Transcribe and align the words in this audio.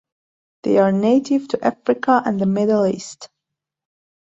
They 0.63 0.79
are 0.79 0.91
native 0.91 1.47
to 1.49 1.63
Africa 1.63 2.23
and 2.25 2.41
the 2.41 2.47
Middle 2.47 2.87
East. 2.87 3.29